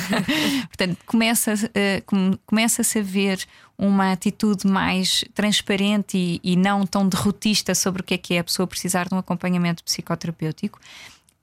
[0.68, 3.40] Portanto, começa-se uh, começa a ver
[3.78, 8.40] uma atitude mais transparente e, e não tão derrotista sobre o que é que é
[8.40, 10.80] a pessoa precisar de um acompanhamento psicoterapêutico.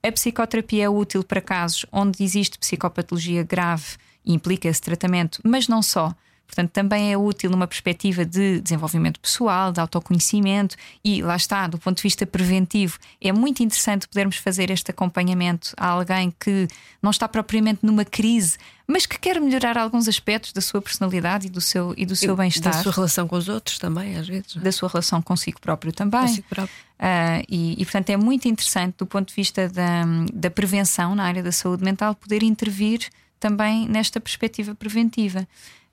[0.02, 5.66] A psicoterapia é útil para casos onde existe psicopatologia grave e implica esse tratamento, mas
[5.66, 6.14] não só.
[6.46, 11.78] Portanto, também é útil numa perspectiva de desenvolvimento pessoal, de autoconhecimento e, lá está, do
[11.78, 16.68] ponto de vista preventivo, é muito interessante podermos fazer este acompanhamento a alguém que
[17.02, 21.50] não está propriamente numa crise, mas que quer melhorar alguns aspectos da sua personalidade e
[21.50, 22.72] do seu, e do seu bem-estar.
[22.72, 24.56] Da sua relação com os outros também, às vezes.
[24.56, 24.60] É?
[24.60, 26.20] Da sua relação consigo próprio também.
[26.20, 26.86] Consigo próprio.
[26.98, 31.24] Uh, e, e, portanto, é muito interessante, do ponto de vista da, da prevenção na
[31.24, 35.46] área da saúde mental, poder intervir também nesta perspectiva preventiva.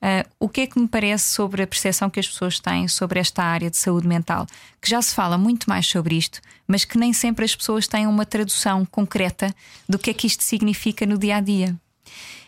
[0.04, 3.22] Uh, o que é que me parece sobre a percepção que as pessoas têm sobre
[3.22, 4.46] esta área de saúde mental?
[4.82, 8.06] Que já se fala muito mais sobre isto, mas que nem sempre as pessoas têm
[8.06, 9.56] uma tradução concreta
[9.88, 11.74] do que é que isto significa no dia a dia.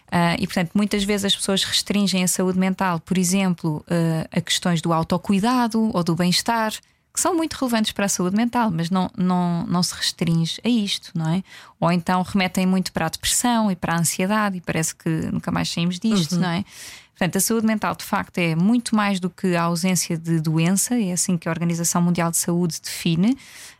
[0.07, 4.41] Uh, e, portanto, muitas vezes as pessoas restringem a saúde mental, por exemplo, uh, a
[4.41, 6.73] questões do autocuidado ou do bem-estar,
[7.15, 10.67] que são muito relevantes para a saúde mental, mas não, não, não se restringe a
[10.67, 11.43] isto, não é?
[11.79, 15.49] Ou então remetem muito para a depressão e para a ansiedade, e parece que nunca
[15.49, 16.41] mais saímos disto, uhum.
[16.41, 16.65] não é?
[17.11, 20.99] Portanto, a saúde mental de facto é muito mais do que a ausência de doença,
[20.99, 23.37] é assim que a Organização Mundial de Saúde define.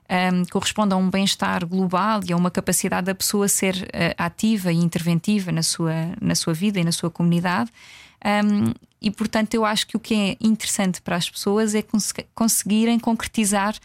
[0.08, 4.72] Um, corresponde a um bem-estar global e a uma capacidade da pessoa ser uh, ativa
[4.72, 7.70] e interventiva na sua, na sua vida e na sua comunidade.
[8.24, 8.72] Um,
[9.06, 12.98] e portanto, eu acho que o que é interessante para as pessoas é cons conseguirem
[12.98, 13.76] concretizar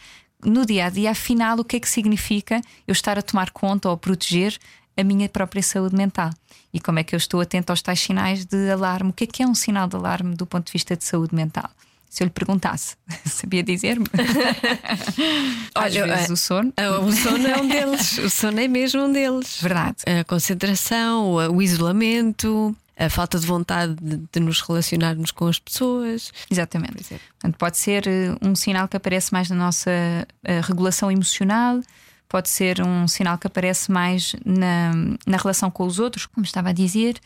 [0.43, 3.91] no dia a dia, afinal, o que é que significa eu estar a tomar conta
[3.91, 4.57] ou proteger
[4.97, 6.31] a minha própria saúde mental.
[6.73, 9.11] E como é que eu estou atento aos tais sinais de alarme?
[9.11, 11.35] O que é que é um sinal de alarme do ponto de vista de saúde
[11.35, 11.71] mental?
[12.09, 14.07] Se eu lhe perguntasse, sabia dizer-me?
[15.77, 16.73] Olha, vezes, o sono.
[16.81, 18.17] Uh, o sono é um deles.
[18.17, 19.61] O sono é mesmo um deles.
[19.61, 19.99] Verdade.
[20.07, 26.31] A concentração, o isolamento, a falta de vontade de, de, nos relacionarmos com as pessoas.
[26.51, 27.19] Exatamente.
[27.41, 31.81] Portanto, pode ser uh, um sinal que aparece mais na nossa uh, regulação emocional,
[32.29, 34.93] pode ser um sinal que aparece mais na,
[35.27, 37.17] na relação com os outros, como estava a dizer.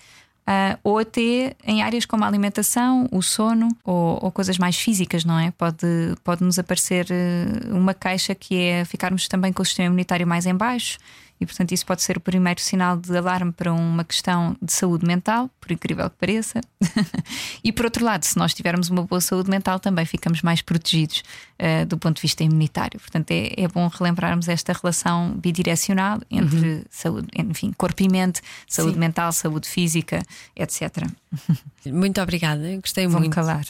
[0.46, 5.24] Uh, ou até em áreas como a alimentação, o sono ou, ou, coisas mais físicas,
[5.24, 5.50] não é?
[5.50, 5.86] Pode,
[6.22, 10.44] pode nos aparecer uh, uma queixa que é ficarmos também com o sistema imunitário mais
[10.44, 10.98] em baixo,
[11.40, 15.06] e, portanto, isso pode ser o primeiro sinal de alarme para uma questão de saúde
[15.06, 16.60] mental, por incrível que pareça.
[17.62, 21.22] e, por outro lado, se nós tivermos uma boa saúde mental, também ficamos mais protegidos
[21.60, 23.00] uh, do ponto de vista imunitário.
[23.00, 26.84] Portanto, é, é, bom relembrarmos esta relação bidirecional entre uhum.
[26.88, 29.00] saúde, enfim, corpo e mente, saúde Sim.
[29.00, 30.22] mental, saúde física,
[30.54, 31.06] etc.
[31.86, 33.34] Muito obrigada, gostei Vou muito.
[33.34, 33.66] calar.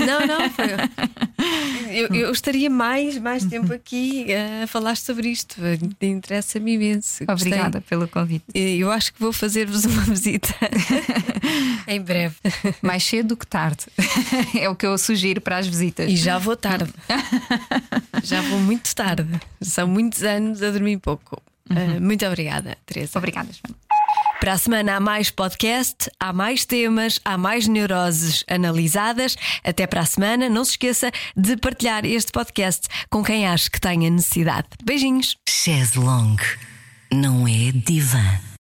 [0.00, 0.66] Não, não, foi.
[1.90, 5.56] Eu, eu, estaria mais, mais tempo aqui a falar sobre isto.
[6.00, 7.03] Interessa-me imenso.
[7.28, 7.80] Obrigada Gostei.
[7.82, 8.44] pelo convite.
[8.54, 10.54] Eu acho que vou fazer-vos uma visita
[11.86, 12.36] em breve.
[12.82, 13.86] Mais cedo do que tarde.
[14.58, 16.10] É o que eu sugiro para as visitas.
[16.10, 16.92] E já vou tarde.
[18.22, 19.40] já vou muito tarde.
[19.60, 21.40] São muitos anos a dormir pouco.
[21.70, 21.96] Uhum.
[21.96, 23.18] Uh, muito obrigada, Teresa.
[23.18, 23.76] Obrigada, Joana.
[24.40, 29.36] Para a semana há mais podcast, há mais temas, há mais neuroses analisadas.
[29.62, 30.48] Até para a semana.
[30.48, 34.68] Não se esqueça de partilhar este podcast com quem acha que tenha necessidade.
[34.84, 35.36] Beijinhos.
[35.48, 36.36] Chaz Long
[37.14, 38.44] não é divã.